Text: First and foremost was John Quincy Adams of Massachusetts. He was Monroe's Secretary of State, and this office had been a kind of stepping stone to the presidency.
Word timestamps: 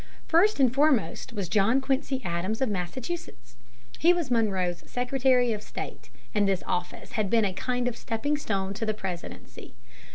First 0.25 0.59
and 0.59 0.73
foremost 0.73 1.31
was 1.31 1.47
John 1.47 1.79
Quincy 1.79 2.23
Adams 2.25 2.59
of 2.59 2.69
Massachusetts. 2.69 3.55
He 3.99 4.13
was 4.13 4.31
Monroe's 4.31 4.83
Secretary 4.89 5.53
of 5.53 5.61
State, 5.61 6.09
and 6.33 6.47
this 6.47 6.63
office 6.65 7.11
had 7.11 7.29
been 7.29 7.45
a 7.45 7.53
kind 7.53 7.87
of 7.87 7.95
stepping 7.95 8.35
stone 8.35 8.73
to 8.73 8.85
the 8.87 8.95
presidency. 8.95 9.75